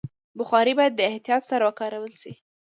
بخاري 0.39 0.73
باید 0.79 0.93
د 0.95 1.01
احتیاط 1.09 1.43
سره 1.51 1.63
وکارول 1.69 2.13
شي. 2.21 2.33